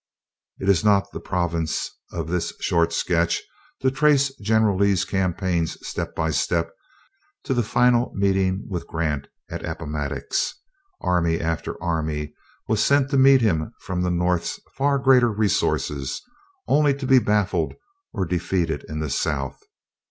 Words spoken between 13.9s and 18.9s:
the North's far greater resources, only to be baffled or defeated